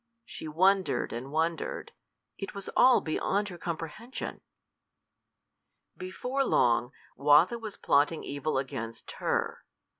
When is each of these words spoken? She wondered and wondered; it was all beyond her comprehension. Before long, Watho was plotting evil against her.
She 0.25 0.47
wondered 0.47 1.13
and 1.13 1.31
wondered; 1.31 1.91
it 2.35 2.55
was 2.55 2.71
all 2.75 3.01
beyond 3.01 3.49
her 3.49 3.57
comprehension. 3.59 4.41
Before 5.95 6.43
long, 6.43 6.91
Watho 7.15 7.59
was 7.61 7.77
plotting 7.77 8.23
evil 8.23 8.57
against 8.57 9.11
her. 9.21 9.63